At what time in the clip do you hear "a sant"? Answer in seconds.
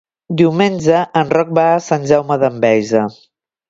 1.77-2.11